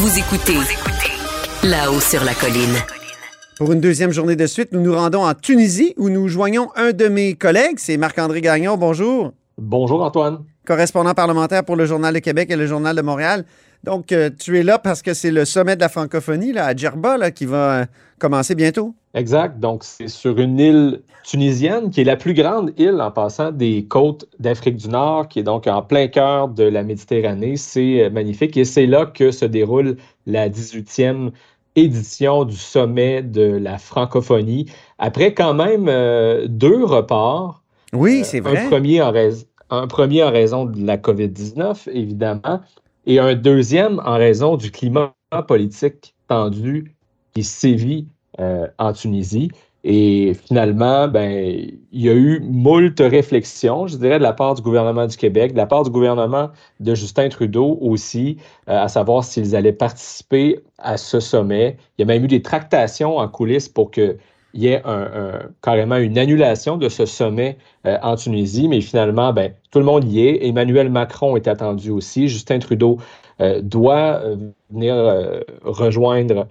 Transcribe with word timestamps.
Vous 0.00 0.16
écoutez 0.16 0.58
là-haut 1.64 1.98
sur 1.98 2.22
la 2.22 2.32
colline. 2.32 2.76
Pour 3.56 3.72
une 3.72 3.80
deuxième 3.80 4.12
journée 4.12 4.36
de 4.36 4.46
suite, 4.46 4.70
nous 4.70 4.80
nous 4.80 4.94
rendons 4.94 5.26
en 5.26 5.34
Tunisie 5.34 5.92
où 5.96 6.08
nous 6.08 6.28
joignons 6.28 6.68
un 6.76 6.92
de 6.92 7.08
mes 7.08 7.34
collègues, 7.34 7.78
c'est 7.78 7.96
Marc-André 7.96 8.40
Gagnon. 8.40 8.76
Bonjour. 8.76 9.32
Bonjour 9.60 10.04
Antoine. 10.04 10.44
Correspondant 10.64 11.14
parlementaire 11.14 11.64
pour 11.64 11.74
le 11.74 11.84
Journal 11.84 12.14
de 12.14 12.20
Québec 12.20 12.48
et 12.48 12.54
le 12.54 12.68
Journal 12.68 12.94
de 12.94 13.02
Montréal. 13.02 13.44
Donc, 13.84 14.12
euh, 14.12 14.30
tu 14.36 14.58
es 14.58 14.62
là 14.62 14.78
parce 14.78 15.02
que 15.02 15.14
c'est 15.14 15.30
le 15.30 15.44
sommet 15.44 15.76
de 15.76 15.80
la 15.80 15.88
francophonie 15.88 16.52
là, 16.52 16.66
à 16.66 16.74
Djerba 16.74 17.16
là, 17.16 17.30
qui 17.30 17.46
va 17.46 17.80
euh, 17.80 17.84
commencer 18.18 18.54
bientôt. 18.54 18.94
Exact. 19.14 19.58
Donc, 19.58 19.84
c'est 19.84 20.08
sur 20.08 20.38
une 20.38 20.58
île 20.58 21.02
tunisienne 21.24 21.90
qui 21.90 22.00
est 22.00 22.04
la 22.04 22.16
plus 22.16 22.34
grande 22.34 22.72
île 22.76 23.00
en 23.00 23.10
passant 23.10 23.52
des 23.52 23.84
côtes 23.84 24.26
d'Afrique 24.38 24.76
du 24.76 24.88
Nord, 24.88 25.28
qui 25.28 25.40
est 25.40 25.42
donc 25.44 25.66
en 25.66 25.82
plein 25.82 26.08
cœur 26.08 26.48
de 26.48 26.64
la 26.64 26.82
Méditerranée. 26.82 27.56
C'est 27.56 28.04
euh, 28.04 28.10
magnifique 28.10 28.56
et 28.56 28.64
c'est 28.64 28.86
là 28.86 29.06
que 29.06 29.30
se 29.30 29.44
déroule 29.44 29.96
la 30.26 30.48
18e 30.48 31.30
édition 31.76 32.44
du 32.44 32.56
sommet 32.56 33.22
de 33.22 33.42
la 33.42 33.78
francophonie. 33.78 34.66
Après 34.98 35.32
quand 35.32 35.54
même 35.54 35.86
deux 36.48 36.84
reports. 36.84 37.62
Oui, 37.92 38.22
c'est 38.24 38.40
vrai. 38.40 38.66
Un 38.66 38.68
premier, 38.68 39.00
en 39.00 39.12
un 39.70 39.86
premier 39.86 40.24
en 40.24 40.30
raison 40.30 40.64
de 40.64 40.84
la 40.84 40.96
COVID-19, 40.96 41.88
évidemment, 41.92 42.60
et 43.08 43.18
un 43.18 43.34
deuxième 43.34 44.00
en 44.04 44.18
raison 44.18 44.56
du 44.56 44.70
climat 44.70 45.14
politique 45.48 46.14
tendu 46.28 46.94
qui 47.34 47.42
sévit 47.42 48.06
euh, 48.38 48.68
en 48.78 48.92
Tunisie. 48.92 49.50
Et 49.82 50.34
finalement, 50.34 51.08
ben, 51.08 51.30
il 51.92 52.02
y 52.02 52.10
a 52.10 52.12
eu 52.12 52.40
moult 52.40 53.00
réflexions, 53.00 53.86
je 53.86 53.96
dirais, 53.96 54.18
de 54.18 54.22
la 54.22 54.34
part 54.34 54.54
du 54.54 54.60
gouvernement 54.60 55.06
du 55.06 55.16
Québec, 55.16 55.52
de 55.52 55.56
la 55.56 55.66
part 55.66 55.84
du 55.84 55.90
gouvernement 55.90 56.50
de 56.80 56.94
Justin 56.94 57.30
Trudeau 57.30 57.78
aussi, 57.80 58.36
euh, 58.68 58.78
à 58.78 58.88
savoir 58.88 59.24
s'ils 59.24 59.56
allaient 59.56 59.72
participer 59.72 60.60
à 60.76 60.98
ce 60.98 61.18
sommet. 61.18 61.78
Il 61.96 62.02
y 62.02 62.04
a 62.04 62.06
même 62.06 62.24
eu 62.24 62.28
des 62.28 62.42
tractations 62.42 63.16
en 63.16 63.28
coulisses 63.28 63.70
pour 63.70 63.90
qu'il 63.90 64.18
y 64.52 64.66
ait 64.66 64.82
carrément 65.62 65.96
une 65.96 66.18
annulation 66.18 66.76
de 66.76 66.90
ce 66.90 67.06
sommet 67.06 67.56
euh, 67.86 67.96
en 68.02 68.16
Tunisie, 68.16 68.66
mais 68.66 68.80
finalement, 68.80 69.32
ben, 69.32 69.52
tout 69.70 69.78
le 69.78 69.84
monde 69.84 70.04
y 70.04 70.26
est. 70.26 70.44
Emmanuel 70.44 70.90
Macron 70.90 71.36
est 71.36 71.46
attendu 71.46 71.90
aussi. 71.90 72.26
Justin 72.26 72.58
Trudeau 72.58 72.98
euh, 73.40 73.60
doit 73.62 74.20
euh, 74.24 74.36
venir 74.70 74.96
rejoindre 75.62 76.48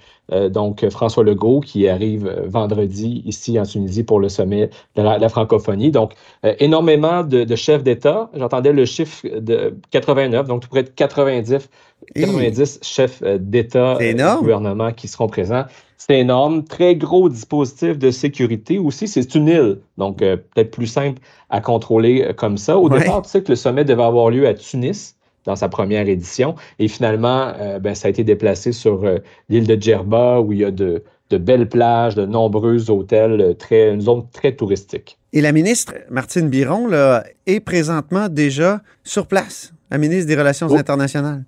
donc 0.50 0.88
François 0.90 1.24
Legault 1.24 1.60
qui 1.60 1.88
arrive 1.88 2.28
vendredi 2.48 3.22
ici 3.26 3.60
en 3.60 3.64
Tunisie 3.64 4.04
pour 4.04 4.20
le 4.20 4.28
sommet 4.28 4.70
de 4.96 5.02
la, 5.02 5.30
francophonie. 5.30 5.92
Donc, 5.92 6.14
énormément 6.44 7.24
de, 7.24 7.56
chefs 7.56 7.84
d'État. 7.84 8.30
J'entendais 8.34 8.74
le 8.74 8.86
chiffre 8.86 9.28
de 9.40 9.78
89, 9.92 10.48
donc 10.48 10.64
tout 10.64 10.70
près 10.70 10.84
de 10.84 10.90
90, 10.90 11.70
90 12.16 12.80
chefs 12.82 13.22
d'État 13.24 13.98
et 14.00 14.16
de 14.16 14.40
gouvernement 14.40 14.92
qui 14.92 15.08
seront 15.08 15.28
présents. 15.28 15.66
C'est 15.98 16.20
énorme. 16.20 16.64
Très 16.64 16.96
gros 16.96 17.30
dispositif 17.30 18.00
de 18.00 18.10
sécurité 18.10 18.80
aussi. 18.80 19.08
C'est 19.08 19.36
une 19.36 19.48
île, 19.48 19.78
donc 19.98 20.18
peut-être 20.18 20.72
plus 20.72 20.88
simple 20.88 21.17
à 21.50 21.62
contrôler 21.62 22.24
euh, 22.24 22.34
comme 22.34 22.58
ça. 22.58 22.78
Au 22.78 22.90
départ, 22.90 23.22
tu 23.22 23.30
sais 23.30 23.42
que 23.42 23.50
le 23.52 23.56
sommet 23.56 23.86
devait 23.86 24.04
avoir 24.04 24.30
lieu 24.30 24.48
à 24.48 24.54
Tunis 24.54 25.16
dans 25.46 25.56
sa 25.56 25.70
première 25.70 26.08
édition. 26.08 26.56
Et 26.80 26.88
finalement, 26.88 27.54
euh, 27.60 27.80
ben, 27.80 27.96
ça 27.96 28.08
a 28.08 28.12
été 28.12 28.24
déplacé 28.24 28.72
sur 28.72 29.04
euh, 29.04 29.20
l'île 29.50 29.68
de 29.68 29.82
Djerba, 29.82 30.42
où 30.42 30.52
il 30.52 30.60
y 30.60 30.66
a 30.66 30.72
de, 30.72 31.04
belles 31.32 31.70
plages, 31.70 32.16
de 32.16 32.26
nombreux 32.26 32.90
hôtels, 32.92 33.56
très, 33.58 33.94
une 33.94 34.02
zone 34.02 34.24
très 34.32 34.54
touristique. 34.54 35.18
Et 35.34 35.42
la 35.42 35.52
ministre 35.52 35.94
Martine 36.10 36.50
Biron 36.50 36.88
là, 36.88 37.24
est 37.46 37.60
présentement 37.60 38.28
déjà 38.30 38.82
sur 39.04 39.28
place, 39.28 39.74
la 39.92 39.98
ministre 39.98 40.28
des 40.28 40.36
Relations 40.36 40.68
oh. 40.70 40.76
internationales. 40.76 41.44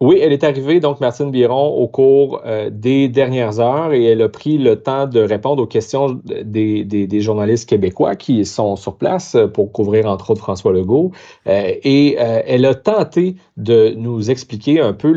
Oui, 0.00 0.20
elle 0.22 0.32
est 0.32 0.44
arrivée, 0.44 0.78
donc 0.78 1.00
Martine 1.00 1.32
Biron, 1.32 1.66
au 1.70 1.88
cours 1.88 2.40
euh, 2.46 2.70
des 2.70 3.08
dernières 3.08 3.58
heures 3.58 3.92
et 3.92 4.04
elle 4.04 4.22
a 4.22 4.28
pris 4.28 4.56
le 4.56 4.80
temps 4.80 5.08
de 5.08 5.18
répondre 5.18 5.60
aux 5.64 5.66
questions 5.66 6.20
des, 6.24 7.20
journalistes 7.20 7.68
québécois 7.68 8.14
qui 8.14 8.44
sont 8.44 8.76
sur 8.76 8.96
place 8.96 9.36
pour 9.54 9.72
couvrir 9.72 10.06
entre 10.06 10.30
autres 10.30 10.40
François 10.42 10.72
Legault. 10.72 11.10
Euh, 11.48 11.72
et 11.82 12.16
euh, 12.20 12.42
elle 12.46 12.64
a 12.64 12.76
tenté 12.76 13.34
de 13.56 13.92
nous 13.96 14.30
expliquer 14.30 14.80
un 14.80 14.92
peu 14.92 15.10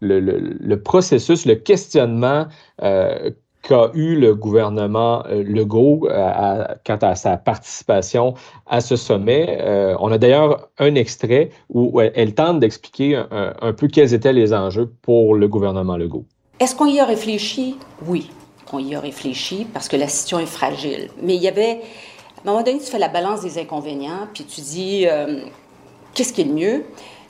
le, 0.00 0.76
processus, 0.76 1.44
le 1.44 1.56
questionnement 1.56 2.46
qu'a 3.64 3.90
eu 3.94 4.14
le 4.14 4.34
gouvernement 4.34 5.24
euh, 5.26 5.42
Legault 5.42 6.06
euh, 6.10 6.64
quant 6.86 6.98
à 7.00 7.14
sa 7.14 7.36
participation 7.38 8.34
à 8.66 8.80
ce 8.80 8.94
sommet. 8.94 9.58
Euh, 9.60 9.96
on 10.00 10.12
a 10.12 10.18
d'ailleurs 10.18 10.68
un 10.78 10.94
extrait 10.94 11.50
où 11.70 12.00
elle, 12.00 12.34
tente 12.34 12.60
d'expliquer 12.60 13.16
un, 13.16 13.72
peu 13.72 13.88
quels 13.88 14.12
étaient 14.12 14.32
les 14.32 14.52
enjeux 14.52 14.92
pour 15.02 15.34
le 15.34 15.48
gouvernement 15.48 15.96
Legault. 15.96 16.26
Est-ce 16.60 16.76
qu'on 16.76 16.86
y 16.86 17.00
a 17.00 17.06
réfléchi? 17.06 17.76
Oui, 18.06 18.30
on 18.72 18.78
y 18.78 18.94
a 18.94 19.00
réfléchi 19.00 19.66
parce 19.72 19.88
que 19.88 19.96
la 19.96 20.08
situation 20.08 20.38
est 20.38 20.46
fragile. 20.46 21.08
Mais 21.22 21.34
il 21.34 21.42
y 21.42 21.48
avait, 21.48 21.80
à 22.44 22.48
un 22.48 22.52
moment 22.52 22.62
donné, 22.62 22.78
tu 22.78 22.90
fais 22.90 22.98
la 22.98 23.08
balance 23.08 23.40
des 23.40 23.58
inconvénients, 23.58 24.28
puis 24.32 24.44
tu 24.44 24.60
dis, 24.60 25.06
qu'est-ce 26.12 26.32
qui 26.32 26.42
est 26.42 26.44
le 26.44 26.52
mieux? 26.52 26.84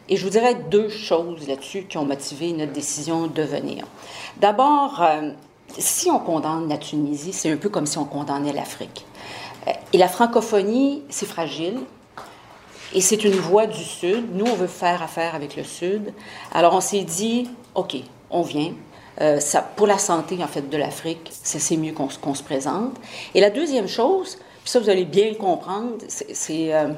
Et 0.09 0.17
je 0.17 0.25
vous 0.25 0.31
dirais 0.31 0.57
deux 0.71 0.89
choses 0.89 1.47
là-dessus 1.49 1.85
qui 1.85 1.97
ont 1.97 2.05
motivé 2.05 2.53
notre 2.53 2.73
décision 2.73 3.27
de 3.27 3.43
venir. 3.43 3.87
D'abord, 4.41 5.03
si 5.79 6.11
on 6.11 6.19
condamne 6.19 6.69
la 6.69 6.79
Tunisie, 6.79 7.33
c'est 7.33 7.51
un 7.51 7.57
peu 7.57 7.69
comme 7.69 7.87
si 7.87 7.99
on 7.99 8.05
condamnait 8.05 8.53
l'Afrique. 8.53 9.05
Euh, 9.67 9.73
et 9.93 9.99
la 9.99 10.09
francophonie, 10.09 11.03
c'est 11.09 11.27
fragile. 11.27 11.81
Et 12.93 13.01
c'est 13.01 13.25
une 13.25 13.33
voie 13.33 13.67
du 13.67 13.83
Sud. 13.83 14.35
Nous, 14.35 14.45
on 14.47 14.55
veut 14.55 14.69
faire 14.69 15.03
affaire 15.03 15.35
avec 15.35 15.57
le 15.57 15.65
Sud. 15.65 16.13
Alors, 16.53 16.75
on 16.75 16.81
s'est 16.81 17.03
dit, 17.03 17.51
OK, 17.75 17.97
on 18.31 18.43
vient. 18.43 18.73
Euh, 19.21 19.41
pour 19.77 19.87
la 19.87 19.99
santé, 19.99 20.39
en 20.43 20.47
fait, 20.47 20.69
de 20.69 20.77
l'Afrique, 20.77 21.31
c'est 21.33 21.77
mieux 21.77 21.93
qu'on 21.93 22.35
se 22.35 22.43
présente. 22.43 22.97
Et 23.35 23.41
la 23.41 23.51
deuxième 23.51 23.89
chose, 23.89 24.37
puis 24.63 24.71
ça, 24.71 24.81
vous 24.81 24.89
allez 24.89 25.05
bien 25.05 25.29
le 25.29 25.37
comprendre, 25.37 25.99
c'est 26.09 26.33
qu'il 26.33 26.73
euh, 26.73 26.89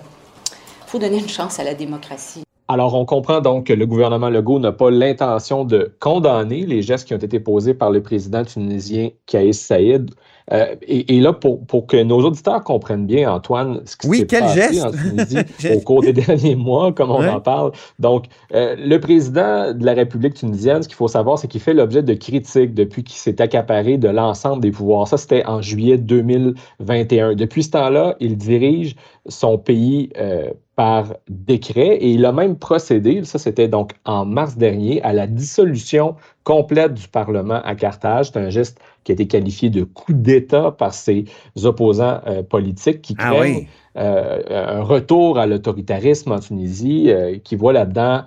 faut 0.87 0.99
donner 0.99 1.19
une 1.19 1.29
chance 1.29 1.59
à 1.59 1.65
la 1.65 1.75
démocratie. 1.75 2.46
Alors, 2.69 2.95
on 2.95 3.05
comprend 3.05 3.41
donc 3.41 3.67
que 3.67 3.73
le 3.73 3.87
gouvernement 3.87 4.29
Legault 4.29 4.59
n'a 4.59 4.73
pas 4.73 4.91
l'intention 4.91 5.65
de 5.65 5.95
condamner 6.01 6.67
les 6.67 6.83
gestes 6.83 7.07
qui 7.07 7.15
ont 7.15 7.19
été 7.19 7.39
posés 7.39 7.75
par 7.75 7.91
le 7.91 8.03
président 8.03 8.45
tunisien 8.45 9.11
Kais 9.27 9.53
Saïd. 9.53 10.11
Euh, 10.53 10.77
et, 10.83 11.21
là, 11.21 11.33
pour, 11.33 11.65
pour, 11.67 11.87
que 11.87 12.01
nos 12.03 12.21
auditeurs 12.21 12.63
comprennent 12.63 13.07
bien, 13.07 13.33
Antoine, 13.33 13.83
ce 13.85 13.97
qui 13.97 14.19
s'est 14.19 14.27
passé 14.27 14.81
en 14.81 14.93
Tunisie 14.93 15.39
au 15.75 15.81
cours 15.81 16.03
des 16.03 16.13
derniers 16.13 16.55
mois, 16.55 16.93
comme 16.93 17.11
on 17.11 17.27
en 17.27 17.41
parle. 17.41 17.73
Donc, 17.99 18.27
euh, 18.55 18.77
le 18.79 18.99
président 19.01 19.73
de 19.73 19.85
la 19.85 19.95
République 19.95 20.35
tunisienne, 20.35 20.83
ce 20.83 20.89
qu'il 20.89 20.97
faut 20.97 21.09
savoir, 21.09 21.39
c'est 21.39 21.49
qu'il 21.49 21.61
fait 21.61 21.75
l'objet 21.75 22.03
de 22.03 22.15
critiques 22.15 22.75
depuis 22.75 23.03
qu'il 23.03 23.19
s'est 23.19 23.41
accaparé 23.41 23.99
de 23.99 24.09
l'ensemble 24.09 24.63
des 24.63 24.71
pouvoirs. 24.71 25.09
Ça, 25.09 25.17
c'était 25.17 25.45
en 25.47 25.63
juillet 25.63 25.99
2021. 25.99 27.35
Depuis 27.35 27.65
ce 27.65 27.71
temps-là, 27.71 28.15
il 28.21 28.37
dirige 28.37 28.95
son 29.29 29.59
pays 29.59 30.11
euh, 30.17 30.51
par 30.77 31.15
décret 31.29 31.97
et 31.97 32.11
il 32.11 32.25
a 32.27 32.33
même 32.33 32.57
procédé, 32.57 33.25
ça 33.25 33.39
c'était 33.39 33.67
donc 33.67 33.93
en 34.05 34.27
mars 34.27 34.57
dernier, 34.57 35.03
à 35.03 35.13
la 35.13 35.27
dissolution 35.27 36.15
complète 36.45 36.95
du 36.95 37.09
Parlement 37.09 37.61
à 37.65 37.75
Carthage. 37.75 38.27
C'est 38.27 38.39
un 38.39 38.51
geste 38.51 38.79
qui 39.03 39.13
a 39.13 39.15
été 39.15 39.27
qualifié 39.27 39.71
de 39.71 39.85
coup 39.85 40.13
d'État 40.13 40.71
par 40.71 40.93
ses 40.93 41.25
opposants 41.65 42.21
euh, 42.27 42.43
politiques 42.43 43.03
qui 43.03 43.17
ah 43.19 43.33
craignent 43.33 43.67
euh, 43.97 44.43
un 44.51 44.83
retour 44.83 45.39
à 45.39 45.47
l'autoritarisme 45.47 46.33
en 46.33 46.39
Tunisie, 46.39 47.11
qui 47.43 47.57
voit 47.57 47.73
là-dedans 47.73 48.25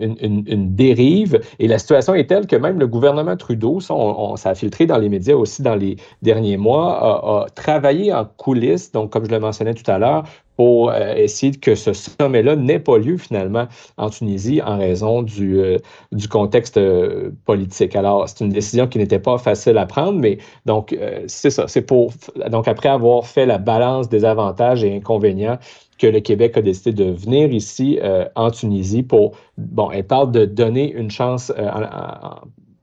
une, 0.00 0.74
dérive. 0.74 1.40
Et 1.58 1.68
la 1.68 1.78
situation 1.78 2.14
est 2.14 2.26
telle 2.26 2.46
que 2.46 2.56
même 2.56 2.78
le 2.78 2.86
gouvernement 2.86 3.36
Trudeau, 3.36 3.80
ça, 3.80 3.94
ça, 4.36 4.50
a 4.50 4.54
filtré 4.54 4.86
dans 4.86 4.98
les 4.98 5.08
médias 5.08 5.34
aussi 5.34 5.62
dans 5.62 5.74
les 5.74 5.96
derniers 6.22 6.56
mois, 6.56 7.44
a, 7.44 7.46
travaillé 7.50 8.12
en 8.12 8.24
coulisses, 8.24 8.92
donc 8.92 9.10
comme 9.10 9.24
je 9.24 9.30
le 9.30 9.40
mentionnais 9.40 9.74
tout 9.74 9.90
à 9.90 9.98
l'heure, 9.98 10.24
pour 10.56 10.90
euh, 10.90 11.14
essayer 11.14 11.52
que 11.52 11.74
ce 11.74 11.92
sommet-là 11.92 12.56
n'ait 12.56 12.78
pas 12.78 12.98
lieu 12.98 13.16
finalement 13.16 13.66
en 13.98 14.10
Tunisie 14.10 14.60
en 14.62 14.78
raison 14.78 15.22
du, 15.22 15.58
euh, 15.58 15.78
du 16.12 16.28
contexte 16.28 16.78
euh, 16.78 17.30
politique. 17.44 17.94
Alors, 17.94 18.28
c'est 18.28 18.42
une 18.44 18.50
décision 18.50 18.86
qui 18.86 18.98
n'était 18.98 19.18
pas 19.18 19.38
facile 19.38 19.78
à 19.78 19.86
prendre, 19.86 20.18
mais 20.18 20.38
donc, 20.64 20.96
c'est 21.26 21.50
ça. 21.50 21.68
C'est 21.68 21.82
pour. 21.82 22.12
Donc, 22.50 22.68
après 22.68 22.88
avoir 22.88 23.26
fait 23.26 23.46
la 23.46 23.58
balance 23.58 24.08
des 24.08 24.24
avantages 24.24 24.82
et 24.82 24.94
inconvénients, 24.96 25.58
que 25.98 26.06
le 26.06 26.20
Québec 26.20 26.56
a 26.56 26.62
décidé 26.62 26.92
de 26.92 27.10
venir 27.10 27.52
ici 27.52 27.98
en 28.34 28.50
Tunisie 28.50 29.02
pour. 29.02 29.36
Bon, 29.56 29.90
elle 29.90 30.06
parle 30.06 30.32
de 30.32 30.44
donner 30.44 30.92
une 30.92 31.10
chance 31.10 31.52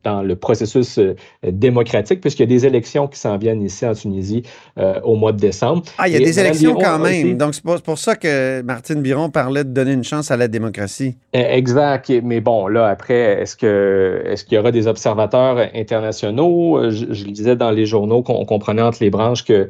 dans 0.03 0.21
le 0.21 0.35
processus 0.35 0.97
euh, 0.97 1.15
démocratique, 1.43 2.21
puisqu'il 2.21 2.43
y 2.43 2.43
a 2.43 2.47
des 2.47 2.65
élections 2.65 3.07
qui 3.07 3.17
s'en 3.17 3.37
viennent 3.37 3.61
ici 3.61 3.85
en 3.85 3.93
Tunisie 3.93 4.43
euh, 4.77 4.99
au 5.03 5.15
mois 5.15 5.31
de 5.31 5.37
décembre. 5.37 5.83
Ah, 5.97 6.07
il 6.07 6.13
y 6.13 6.17
a 6.17 6.19
des 6.19 6.39
élections 6.39 6.75
quand 6.75 6.99
même. 6.99 7.37
Donc, 7.37 7.55
c'est 7.55 7.63
pour, 7.63 7.97
ça 7.97 8.15
que 8.15 8.61
Martine 8.61 9.01
Biron 9.01 9.29
parlait 9.29 9.63
de 9.63 9.69
donner 9.69 9.93
une 9.93 10.03
chance 10.03 10.29
à 10.31 10.37
la 10.37 10.47
démocratie. 10.47 11.15
Eh, 11.33 11.39
exact. 11.39 12.11
Mais 12.23 12.41
bon, 12.41 12.67
là, 12.67 12.87
après, 12.87 13.41
est-ce 13.41 13.55
que 13.55 14.23
est-ce 14.25 14.43
qu'il 14.43 14.55
y 14.55 14.59
aura 14.59 14.71
des 14.71 14.87
observateurs 14.87 15.57
internationaux? 15.73 16.77
Euh, 16.77 16.89
je, 16.89 17.05
je 17.11 17.25
disais 17.25 17.55
dans 17.55 17.71
les 17.71 17.85
journaux 17.85 18.23
qu'on 18.23 18.45
comprenait 18.45 18.81
entre 18.81 18.97
les 19.01 19.09
branches 19.09 19.45
que 19.45 19.67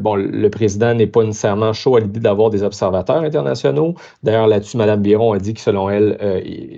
bon, 0.00 0.14
le 0.14 0.48
président 0.48 0.94
n'est 0.94 1.06
pas 1.06 1.22
nécessairement 1.22 1.74
chaud 1.74 1.96
à 1.96 2.00
l'idée 2.00 2.20
d'avoir 2.20 2.48
des 2.48 2.62
observateurs 2.62 3.22
internationaux. 3.22 3.94
D'ailleurs, 4.22 4.46
là-dessus, 4.46 4.78
Mme 4.78 5.02
Biron 5.02 5.34
a 5.34 5.38
dit 5.38 5.52
que 5.52 5.60
selon 5.60 5.90
elle, 5.90 6.16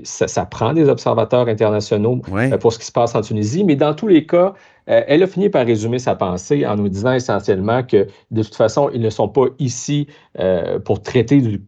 ça, 0.03 0.45
prend 0.47 0.73
des 0.73 0.89
observateurs 0.89 1.47
internationaux 1.47 2.21
pour 2.61 2.73
ce 2.73 2.79
qui 2.81 2.88
se 2.89 2.93
passe 2.93 3.15
en 3.15 3.21
Tunisie, 3.21 3.65
mais 3.65 3.77
dans 3.77 3.95
tous 3.95 4.09
les 4.09 4.27
cas, 4.27 4.55
euh, 4.89 5.03
elle 5.07 5.23
a 5.23 5.27
fini 5.27 5.49
par 5.49 5.67
résumer 5.67 5.99
sa 5.99 6.15
pensée 6.15 6.67
en 6.67 6.77
nous 6.77 6.89
disant 6.89 7.13
essentiellement 7.13 7.83
que 7.83 8.07
de 8.31 8.43
toute 8.43 8.55
façon, 8.55 8.91
ils 8.93 9.01
ne 9.01 9.11
sont 9.11 9.29
pas 9.29 9.47
ici 9.59 10.07
euh, 10.39 10.79
pour 10.79 11.03
traiter 11.03 11.41
de 11.41 11.61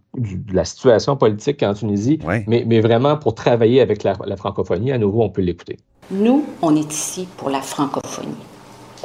la 0.52 0.64
situation 0.64 1.17
politique 1.17 1.62
en 1.62 1.75
Tunisie, 1.75 2.19
mais, 2.46 2.81
vraiment 2.81 3.17
pour 3.17 3.34
travailler 3.34 3.81
avec 3.81 4.02
la, 4.02 4.14
francophonie. 4.37 4.93
À 4.93 4.99
nouveau, 4.99 5.22
on 5.22 5.28
peut 5.28 5.43
l'écouter. 5.43 5.76
Nous, 6.11 6.44
on 6.62 6.75
est 6.75 6.93
ici 6.93 7.28
pour 7.37 7.50
la 7.50 7.61
francophonie. 7.61 8.28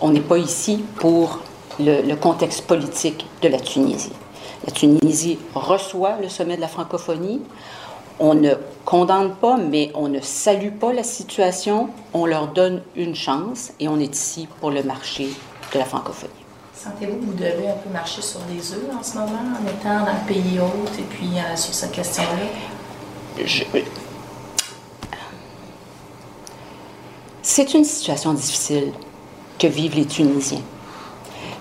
On 0.02 0.10
n'est 0.10 0.22
pas 0.22 0.38
ici 0.38 0.84
pour 0.96 1.40
le 1.80 2.16
contexte 2.16 2.66
politique 2.66 3.26
de 3.42 3.50
la 3.50 3.60
Tunisie. 3.60 4.14
La 4.66 4.72
Tunisie 4.72 5.38
reçoit 5.54 6.18
le 6.22 6.30
sommet 6.30 6.56
de 6.56 6.62
la 6.62 6.68
francophonie 6.68 7.42
on 8.20 8.34
ne 8.34 8.54
condamne 8.86 9.36
pas, 9.36 9.58
mais 9.58 9.92
on 9.94 10.08
ne 10.08 10.20
salue 10.22 10.72
pas 10.72 10.94
la 10.94 11.04
situation, 11.04 11.90
on 12.14 12.26
leur 12.26 12.48
donne 12.48 12.82
une 12.96 13.16
chance 13.16 13.72
et 13.80 13.88
on 13.88 14.00
est 14.00 14.14
ici 14.16 14.48
pour 14.60 14.72
le 14.72 14.84
marché 14.84 15.30
de 15.74 15.80
la 15.80 15.86
francophonie. 15.86 16.32
Sentez-vous 16.74 17.18
que 17.18 17.26
vous 17.26 17.34
devez 17.34 17.68
un 17.68 17.78
peu 17.84 17.90
marcher 17.90 18.22
sur 18.22 18.42
des 18.42 18.74
œufs 18.74 18.96
en 18.98 19.04
ce 19.04 19.18
moment, 19.18 19.40
en 19.60 19.68
étant 19.68 20.06
dans 20.06 20.12
le 20.12 20.28
pays 20.28 20.60
hôte 20.60 21.00
et 21.00 21.04
puis 21.04 21.30
euh, 21.36 21.56
sur 21.56 21.74
cette 21.74 21.92
question-là? 21.92 23.42
C'est 27.42 27.74
une 27.74 27.84
situation 27.84 28.34
difficile 28.34 28.92
que 29.58 29.68
vivent 29.68 29.96
les 29.96 30.06
Tunisiens. 30.06 30.62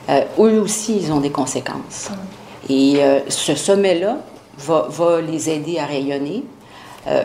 Euh, 0.08 0.24
eux 0.38 0.60
aussi, 0.60 0.96
ils 0.96 1.12
ont 1.12 1.20
des 1.20 1.30
conséquences. 1.30 2.10
Hum. 2.10 2.16
Et 2.68 3.02
euh, 3.02 3.20
ce 3.28 3.54
sommet-là, 3.54 4.18
va, 4.58 5.20
les 5.20 5.50
aider 5.50 5.78
à 5.78 5.86
rayonner. 5.86 6.44
Euh, 7.06 7.24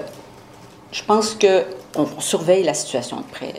je 0.91 1.03
pense 1.03 1.35
qu'on 1.35 2.19
surveille 2.19 2.63
la 2.63 2.73
situation 2.73 3.17
de 3.17 3.23
près. 3.23 3.53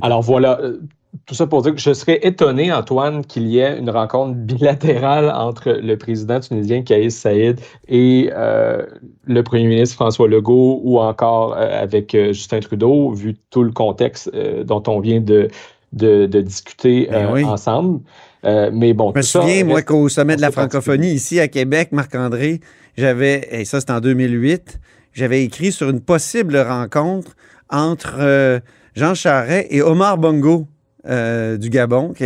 Alors 0.00 0.22
voilà, 0.22 0.58
euh, 0.60 0.80
tout 1.26 1.34
ça 1.34 1.46
pour 1.46 1.62
dire 1.62 1.74
que 1.74 1.80
je 1.80 1.92
serais 1.92 2.18
étonné, 2.22 2.72
Antoine, 2.72 3.24
qu'il 3.24 3.46
y 3.46 3.58
ait 3.58 3.78
une 3.78 3.90
rencontre 3.90 4.34
bilatérale 4.34 5.30
entre 5.30 5.70
le 5.70 5.96
président 5.96 6.40
tunisien 6.40 6.82
Kaïs 6.82 7.16
Saïd 7.16 7.60
et 7.88 8.30
euh, 8.32 8.84
le 9.24 9.42
premier 9.42 9.66
ministre 9.66 9.94
François 9.94 10.28
Legault 10.28 10.80
ou 10.82 10.98
encore 10.98 11.54
avec 11.56 12.16
Justin 12.16 12.60
Trudeau, 12.60 13.12
vu 13.12 13.36
tout 13.50 13.62
le 13.62 13.72
contexte 13.72 14.30
dont 14.64 14.82
on 14.86 15.00
vient 15.00 15.20
de, 15.20 15.48
de, 15.92 16.26
discuter 16.40 17.08
ben 17.10 17.44
ensemble. 17.44 18.00
mais 18.44 18.92
bon, 18.94 19.12
je 19.12 19.18
me 19.18 19.22
souviens, 19.22 19.64
moi, 19.64 19.82
qu'au 19.82 20.08
sommet 20.08 20.36
de 20.36 20.40
la 20.40 20.50
francophonie, 20.50 21.12
ici 21.12 21.38
à 21.38 21.48
Québec, 21.48 21.90
Marc-André, 21.92 22.60
j'avais, 22.96 23.48
et 23.50 23.64
ça 23.64 23.80
c'est 23.80 23.90
en 23.90 24.00
2008, 24.00 24.80
j'avais 25.12 25.44
écrit 25.44 25.72
sur 25.72 25.90
une 25.90 26.00
possible 26.00 26.56
rencontre 26.56 27.36
entre 27.68 28.16
euh, 28.18 28.60
Jean 28.94 29.14
Charest 29.14 29.66
et 29.70 29.82
Omar 29.82 30.18
Bongo. 30.18 30.66
Euh, 31.04 31.56
du 31.56 31.68
Gabon, 31.68 32.12
qui, 32.12 32.22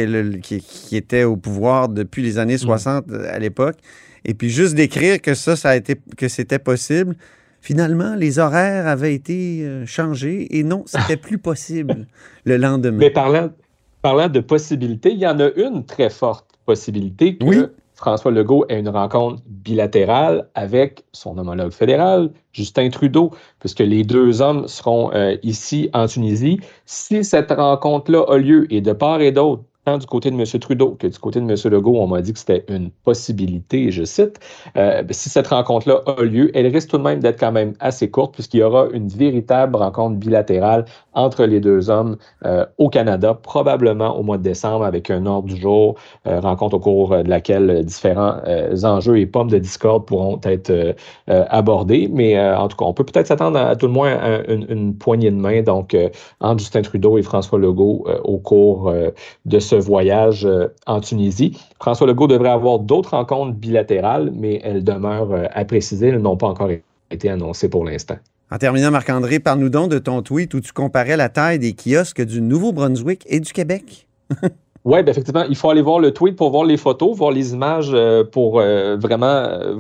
était 0.93 1.25
au 1.25 1.39
pouvoir 1.39 1.89
depuis 1.89 2.23
les 2.23 2.37
années 2.37 2.59
60 2.59 3.07
mm. 3.07 3.15
euh, 3.15 3.35
à 3.35 3.39
l'époque. 3.39 3.77
Et 4.27 4.35
puis 4.35 4.51
juste 4.51 4.75
d'écrire 4.75 5.23
que 5.23 5.33
ça, 5.33 5.57
ça 5.57 5.71
a 5.71 5.77
été, 5.77 5.97
que 6.19 6.29
c'était 6.29 6.59
possible. 6.59 7.17
Finalement, 7.63 8.15
les 8.15 8.39
horaires 8.39 8.87
avaient 8.87 9.15
été 9.15 9.67
changés 9.87 10.59
et 10.59 10.63
non, 10.63 10.85
c'était 10.85 11.17
plus 11.17 11.39
possible 11.39 12.07
le 12.45 12.59
lendemain. 12.59 12.99
Mais 12.99 13.09
parlant, 13.09 13.49
parlant 14.03 14.29
de 14.29 14.41
possibilités, 14.41 15.13
il 15.13 15.21
y 15.21 15.27
en 15.27 15.41
a 15.41 15.49
une 15.57 15.87
très 15.87 16.11
forte 16.11 16.47
possibilité 16.67 17.39
que 17.39 17.47
oui. 17.47 17.63
François 17.97 18.31
Legault 18.31 18.67
ait 18.69 18.79
une 18.79 18.91
rencontre 18.91 19.43
bilatérale 19.47 20.49
avec 20.55 21.05
son 21.13 21.39
homologue 21.39 21.73
fédéral, 21.73 22.31
Justin 22.53 22.91
Trudeau, 22.91 23.31
puisque 23.59 23.81
les 23.81 24.05
deux 24.05 24.43
hommes 24.43 24.69
seront 24.69 25.11
euh, 25.15 25.37
ici 25.43 25.89
en 25.95 26.07
Tunisie. 26.07 26.61
Si 26.85 27.25
cette 27.25 27.51
rencontre-là 27.51 28.25
a 28.29 28.37
lieu, 28.37 28.71
et 28.73 28.83
de 28.83 28.93
part 28.93 29.23
et 29.23 29.33
d'autre, 29.33 29.63
tant 29.87 29.99
du 29.99 30.07
côté 30.07 30.33
de 30.33 30.37
M. 30.37 30.45
Trudeau 30.61 30.97
que 30.99 31.07
du 31.07 31.19
côté 31.19 31.41
de 31.41 31.45
M. 31.45 31.73
Legault, 31.73 31.97
on 31.97 32.09
m'a 32.09 32.21
dit 32.21 32.33
que 32.33 32.41
c'était 32.41 32.65
une 32.69 32.91
possibilité, 32.91 33.93
je 33.93 34.03
cite. 34.03 34.41
Euh, 34.77 35.03
ben, 35.03 35.13
si 35.13 35.29
cette 35.29 35.47
rencontre-là 35.47 36.01
a 36.07 36.23
lieu, 36.23 36.51
elle 36.55 36.67
risque 36.67 36.91
tout 36.91 36.99
de 36.99 37.05
même 37.05 37.21
d'être 37.21 37.39
quand 37.39 37.53
même 37.53 37.75
assez 37.79 38.11
courte, 38.11 38.35
puisqu'il 38.35 38.61
y 38.61 38.63
aura 38.65 38.89
une 38.93 39.07
véritable 39.07 39.77
rencontre 39.77 40.17
bilatérale 40.17 40.87
entre 41.15 41.45
les 41.45 41.61
deux 41.61 41.89
hommes 41.89 42.17
euh, 42.45 42.67
au 42.79 42.89
Canada, 42.89 43.33
probablement 43.33 44.19
au 44.19 44.25
mois 44.25 44.39
de 44.39 44.43
décembre, 44.43 44.85
avec 44.85 45.09
un 45.09 45.25
ordre 45.25 45.47
du 45.47 45.57
jour, 45.57 45.95
euh, 46.27 46.41
rencontre 46.41 46.75
au 46.75 46.81
cours 46.81 47.11
de 47.11 47.31
laquelle 47.31 47.85
différents 47.85 48.39
enjeux 48.83 49.21
et 49.21 49.27
pommes 49.27 49.51
de 49.51 49.59
discorde 49.59 50.05
pourront 50.05 50.41
être 50.43 50.97
abordés. 51.29 52.11
Mais 52.13 52.39
en 52.41 52.67
tout 52.67 52.77
cas, 52.77 52.85
on 52.87 52.93
peut 52.93 53.05
peut-être 53.05 53.29
s'attendre 53.29 53.59
à, 53.59 53.77
tout 53.77 53.87
le 53.87 53.93
moins 53.93 54.17
à 54.17 54.51
une, 54.51 54.67
une, 54.69 54.95
poignée 54.97 55.31
de 55.31 55.37
main, 55.37 55.63
donc 55.63 55.97
entre 56.41 56.59
Justin 56.59 56.83
Trudeau 56.83 57.19
et 57.19 57.23
François 57.23 57.59
Legault 57.59 58.05
au 58.25 58.39
cours 58.39 58.93
de 59.45 59.59
ce 59.59 59.76
voyage 59.79 60.45
euh, 60.45 60.69
en 60.87 61.01
Tunisie. 61.01 61.59
François 61.81 62.07
Legault 62.07 62.27
devrait 62.27 62.51
avoir 62.51 62.79
d'autres 62.79 63.11
rencontres 63.11 63.55
bilatérales, 63.55 64.33
mais 64.35 64.61
elles 64.65 64.85
demeurent 64.85 65.33
euh, 65.33 65.47
à 65.53 65.65
préciser. 65.65 66.09
Elles 66.09 66.21
n'ont 66.21 66.37
pas 66.37 66.49
encore 66.49 66.71
été 67.11 67.29
annoncées 67.29 67.69
pour 67.69 67.85
l'instant. 67.85 68.17
En 68.51 68.59
terminant, 68.59 68.91
Marc-André, 68.91 69.41
parle-nous 69.41 69.71
donc 69.71 69.91
de 69.91 69.99
ton 69.99 70.23
tweet 70.23 70.55
où 70.55 70.61
tu 70.61 70.73
comparais 70.73 71.17
la 71.17 71.29
taille 71.29 71.59
des 71.59 71.75
kiosques 71.75 72.23
du 72.23 72.41
Nouveau-Brunswick 72.41 73.25
et 73.27 73.41
du 73.41 73.53
Québec. 73.53 74.07
Oui, 74.87 75.03
ben 75.03 75.11
effectivement, 75.11 75.43
il 75.49 75.57
faut 75.57 75.69
aller 75.69 75.83
voir 75.83 75.99
le 75.99 76.13
tweet 76.13 76.37
pour 76.37 76.51
voir 76.51 76.65
les 76.65 76.77
photos, 76.77 77.17
voir 77.17 77.33
les 77.33 77.53
images 77.53 77.91
euh, 77.93 78.23
pour 78.23 78.61
euh, 78.61 78.97
vraiment 78.97 79.27
euh, 79.27 79.75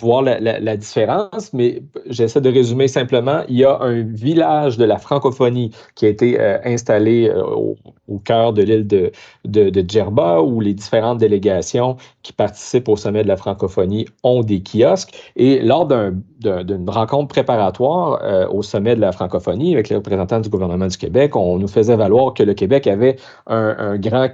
voir 0.00 0.20
la, 0.22 0.76
différence. 0.76 1.52
Mais 1.52 1.80
j'essaie 2.06 2.40
de 2.40 2.50
résumer 2.50 2.88
simplement. 2.88 3.42
Il 3.48 3.56
y 3.58 3.64
a 3.64 3.78
un 3.80 4.02
village 4.02 4.76
de 4.76 4.84
la 4.84 4.98
francophonie 4.98 5.70
qui 5.94 6.06
a 6.06 6.08
été 6.08 6.40
installé 6.64 7.30
au, 7.30 7.76
cœur 8.24 8.52
de 8.52 8.62
l'île 8.62 8.86
de, 8.86 9.12
de, 9.44 9.70
de, 9.70 9.84
Djerba, 9.88 10.40
où 10.40 10.60
les 10.60 10.74
différentes 10.74 11.18
délégations 11.18 11.96
qui 12.24 12.32
participent 12.32 12.88
au 12.88 12.96
sommet 12.96 13.22
de 13.22 13.28
la 13.28 13.36
francophonie 13.36 14.06
ont 14.24 14.42
des 14.42 14.60
kiosques. 14.60 15.14
Et 15.36 15.60
lors 15.60 15.86
d'une 15.86 16.90
rencontre 16.90 17.28
préparatoire 17.28 18.20
au 18.52 18.62
sommet 18.62 18.96
de 18.96 19.00
la 19.00 19.12
francophonie 19.12 19.74
avec 19.74 19.88
les 19.88 19.96
représentants 19.96 20.40
du 20.40 20.48
gouvernement 20.48 20.86
du 20.86 20.96
Québec, 20.96 21.36
on 21.36 21.58
nous 21.58 21.68
faisait 21.68 21.96
valoir 21.96 22.34
que 22.34 22.42
le 22.42 22.54
Québec 22.54 22.86
avait 22.86 23.16
un, 23.46 23.76
un 23.78 23.98
grand 23.98 24.28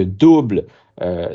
double 0.00 0.64
euh, 1.00 1.28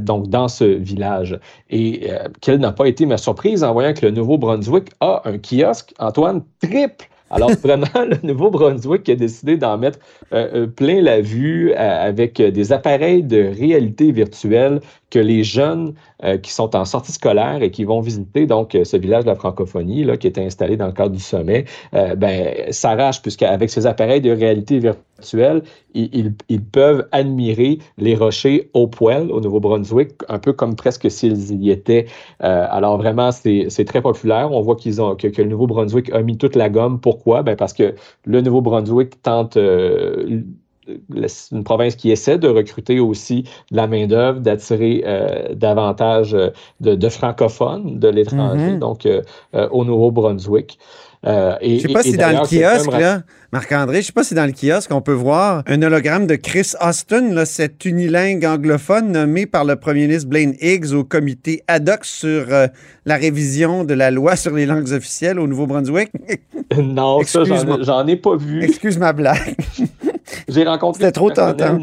donc 0.00 0.28
dans 0.28 0.48
ce 0.48 0.64
village. 0.64 1.38
Et 1.70 2.10
euh, 2.10 2.28
quelle 2.40 2.58
n'a 2.58 2.72
pas 2.72 2.86
été 2.86 3.06
ma 3.06 3.16
surprise 3.16 3.62
en 3.62 3.72
voyant 3.72 3.94
que 3.94 4.06
le 4.06 4.12
Nouveau-Brunswick 4.12 4.90
a 5.00 5.22
un 5.24 5.38
kiosque, 5.38 5.94
Antoine, 5.98 6.42
triple 6.60 7.06
alors, 7.34 7.50
vraiment, 7.62 7.86
le 7.94 8.18
Nouveau-Brunswick 8.26 9.08
a 9.08 9.14
décidé 9.14 9.56
d'en 9.56 9.78
mettre 9.78 9.98
euh, 10.34 10.66
plein 10.66 11.00
la 11.00 11.22
vue 11.22 11.72
avec 11.72 12.42
des 12.42 12.72
appareils 12.74 13.22
de 13.22 13.50
réalité 13.58 14.12
virtuelle 14.12 14.82
que 15.12 15.18
les 15.18 15.44
jeunes 15.44 15.92
euh, 16.24 16.38
qui 16.38 16.52
sont 16.52 16.74
en 16.74 16.86
sortie 16.86 17.12
scolaire 17.12 17.62
et 17.62 17.70
qui 17.70 17.84
vont 17.84 18.00
visiter 18.00 18.46
donc 18.46 18.76
ce 18.82 18.96
village 18.96 19.24
de 19.24 19.28
la 19.28 19.34
francophonie 19.34 20.04
là, 20.04 20.16
qui 20.16 20.26
est 20.26 20.38
installé 20.38 20.78
dans 20.78 20.86
le 20.86 20.92
cadre 20.92 21.10
du 21.10 21.20
sommet, 21.20 21.66
euh, 21.94 22.14
ben, 22.14 22.72
s'arrachent 22.72 23.20
puisqu'avec 23.20 23.68
ces 23.68 23.86
appareils 23.86 24.22
de 24.22 24.30
réalité 24.30 24.78
virtuelle, 24.78 25.62
ils, 25.92 26.32
ils, 26.48 26.64
peuvent 26.64 27.06
admirer 27.12 27.78
les 27.98 28.14
rochers 28.14 28.70
au 28.72 28.86
poil 28.86 29.30
au 29.30 29.40
Nouveau-Brunswick, 29.42 30.12
un 30.30 30.38
peu 30.38 30.54
comme 30.54 30.76
presque 30.76 31.10
s'ils 31.10 31.62
y 31.62 31.70
étaient. 31.70 32.06
Euh, 32.42 32.66
alors 32.70 32.96
vraiment, 32.96 33.30
c'est 33.32 33.84
très 33.84 34.00
populaire. 34.00 34.50
On 34.50 34.62
voit 34.62 34.76
qu'ils 34.76 35.02
ont 35.02 35.14
que, 35.14 35.28
que, 35.28 35.42
le 35.42 35.48
Nouveau-Brunswick 35.48 36.10
a 36.14 36.22
mis 36.22 36.38
toute 36.38 36.56
la 36.56 36.70
gomme. 36.70 36.98
Pourquoi? 36.98 37.42
Ben 37.42 37.56
parce 37.56 37.74
que 37.74 37.94
le 38.24 38.40
Nouveau-Brunswick 38.40 39.20
tente 39.22 39.58
une 41.52 41.64
province 41.64 41.96
qui 41.96 42.10
essaie 42.10 42.38
de 42.38 42.48
recruter 42.48 43.00
aussi 43.00 43.44
de 43.70 43.76
la 43.76 43.86
main-d'œuvre, 43.86 44.40
d'attirer 44.40 45.02
euh, 45.06 45.54
davantage 45.54 46.34
euh, 46.34 46.50
de, 46.80 47.08
francophones 47.08 47.98
de 47.98 48.08
l'étranger, 48.08 48.72
mm-hmm. 48.72 48.78
donc 48.78 49.06
euh, 49.06 49.22
au 49.70 49.84
Nouveau-Brunswick. 49.84 50.78
Euh, 51.24 51.56
je 51.62 51.78
sais 51.78 51.88
pas 51.88 52.02
si 52.02 52.16
dans 52.16 52.30
le 52.30 52.38
kiosque, 52.38 52.90
là, 52.90 53.22
Marc-André, 53.52 54.00
je 54.00 54.06
sais 54.06 54.12
pas 54.12 54.24
si 54.24 54.34
dans 54.34 54.44
le 54.44 54.52
kiosque, 54.52 54.90
on 54.92 55.00
peut 55.00 55.12
voir 55.12 55.62
un 55.66 55.80
hologramme 55.80 56.26
de 56.26 56.34
Chris 56.34 56.72
Austin, 56.80 57.32
là, 57.32 57.44
cet 57.44 57.84
unilingue 57.84 58.44
anglophone 58.44 59.12
nommé 59.12 59.46
par 59.46 59.64
le 59.64 59.76
premier 59.76 60.06
ministre 60.08 60.28
Blaine 60.28 60.56
Higgs 60.60 60.92
au 60.92 61.04
comité 61.04 61.62
ad 61.68 61.88
hoc 61.88 62.04
sur 62.04 62.46
euh, 62.52 62.66
la 63.06 63.16
révision 63.16 63.84
de 63.84 63.94
la 63.94 64.10
loi 64.10 64.34
sur 64.34 64.52
les 64.52 64.66
langues 64.66 64.90
officielles 64.90 65.38
au 65.38 65.46
Nouveau-Brunswick. 65.46 66.10
non, 66.76 67.22
ça, 67.22 67.44
j'en 67.44 68.06
ai, 68.08 68.16
pas 68.16 68.36
vu. 68.36 68.64
Excuse 68.64 68.98
ma 68.98 69.12
blague. 69.12 69.54
J'ai 70.48 70.64
rencontré 70.64 71.12
trop 71.12 71.30
un 71.38 71.78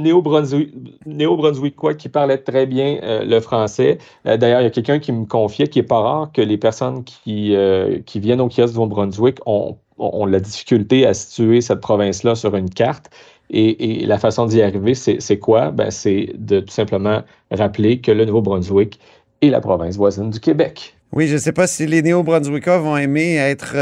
néo-brunswickois 1.06 1.94
qui 1.94 2.10
parlait 2.10 2.38
très 2.38 2.66
bien 2.66 3.00
euh, 3.04 3.24
le 3.24 3.40
français. 3.40 3.98
Euh, 4.26 4.38
d'ailleurs, 4.38 4.62
il 4.62 4.66
y 4.66 4.68
a 4.68 4.72
quelqu'un 4.72 5.00
qui 5.00 5.12
me 5.12 5.26
confiait 5.26 5.68
qu'il 5.68 5.82
n'est 5.82 5.88
pas 5.88 6.02
rare 6.02 6.32
que 6.34 6.42
les 6.42 6.58
personnes 6.58 7.04
qui, 7.04 7.56
euh, 7.56 8.00
qui 8.06 8.20
viennent 8.20 8.42
au 8.42 8.50
kiosque 8.50 8.74
du 8.74 8.80
Nouveau-Brunswick 8.80 9.40
ont, 9.46 9.78
ont, 9.98 10.26
la 10.26 10.40
difficulté 10.40 11.06
à 11.06 11.14
situer 11.14 11.62
cette 11.62 11.82
province-là 11.82 12.36
sur 12.36 12.56
une 12.56 12.70
carte. 12.70 13.10
Et, 13.52 14.02
et 14.02 14.06
la 14.06 14.20
façon 14.20 14.46
d'y 14.46 14.62
arriver, 14.62 14.94
c'est 14.94 15.40
quoi? 15.40 15.72
Ben, 15.72 15.90
c'est 15.90 16.34
de 16.36 16.60
tout 16.60 16.74
simplement 16.74 17.24
rappeler 17.50 18.00
que 18.00 18.12
le 18.12 18.26
Nouveau-Brunswick 18.26 19.00
est 19.42 19.50
la 19.50 19.60
province 19.60 19.98
voisine 19.98 20.30
du 20.30 20.40
Québec. 20.40 20.96
Oui, 21.14 21.28
je 21.28 21.34
ne 21.34 21.40
sais 21.40 21.54
pas 21.54 21.66
si 21.66 21.88
les 21.88 22.04
néo-brunswickois 22.04 22.78
vont 22.78 22.96
aimer 22.96 23.38
être 23.38 23.76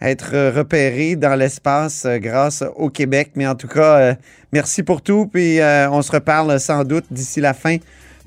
être 0.00 0.30
euh, 0.34 0.52
repéré 0.54 1.16
dans 1.16 1.34
l'espace 1.34 2.04
euh, 2.04 2.18
grâce 2.18 2.62
au 2.76 2.90
Québec. 2.90 3.32
Mais 3.34 3.46
en 3.46 3.54
tout 3.54 3.68
cas, 3.68 3.98
euh, 3.98 4.14
merci 4.52 4.82
pour 4.82 5.02
tout. 5.02 5.26
Puis 5.32 5.58
on 5.90 6.02
se 6.02 6.12
reparle 6.12 6.58
sans 6.60 6.84
doute 6.84 7.04
d'ici 7.10 7.40
la 7.40 7.54
fin 7.54 7.76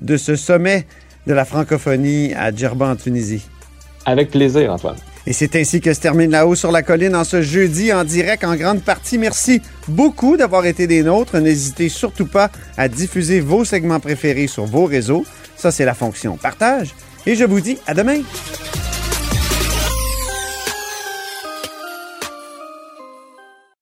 de 0.00 0.16
ce 0.16 0.36
sommet 0.36 0.86
de 1.26 1.34
la 1.34 1.44
francophonie 1.44 2.34
à 2.34 2.54
Djerba 2.54 2.88
en 2.88 2.96
Tunisie. 2.96 3.46
Avec 4.06 4.30
plaisir, 4.30 4.72
Antoine. 4.72 4.96
Et 5.26 5.34
c'est 5.34 5.54
ainsi 5.54 5.82
que 5.82 5.92
se 5.92 6.00
termine 6.00 6.30
La 6.30 6.46
Haut 6.46 6.54
sur 6.54 6.72
la 6.72 6.82
Colline 6.82 7.14
en 7.14 7.24
ce 7.24 7.42
jeudi 7.42 7.92
en 7.92 8.04
direct 8.04 8.42
en 8.42 8.56
grande 8.56 8.82
partie. 8.82 9.18
Merci 9.18 9.60
beaucoup 9.86 10.38
d'avoir 10.38 10.64
été 10.64 10.86
des 10.86 11.02
nôtres. 11.02 11.38
N'hésitez 11.38 11.90
surtout 11.90 12.26
pas 12.26 12.50
à 12.78 12.88
diffuser 12.88 13.40
vos 13.40 13.64
segments 13.64 14.00
préférés 14.00 14.46
sur 14.46 14.64
vos 14.64 14.86
réseaux. 14.86 15.24
Ça, 15.56 15.70
c'est 15.70 15.84
la 15.84 15.94
fonction 15.94 16.38
partage. 16.38 16.94
Et 17.26 17.34
je 17.34 17.44
vous 17.44 17.60
dis 17.60 17.78
à 17.86 17.92
demain. 17.92 18.22